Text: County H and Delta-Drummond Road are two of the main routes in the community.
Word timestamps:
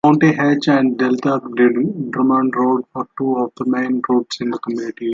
County 0.07 0.29
H 0.39 0.67
and 0.69 0.97
Delta-Drummond 0.97 2.55
Road 2.55 2.85
are 2.95 3.05
two 3.19 3.35
of 3.35 3.51
the 3.55 3.65
main 3.67 4.01
routes 4.09 4.41
in 4.41 4.49
the 4.49 4.57
community. 4.57 5.09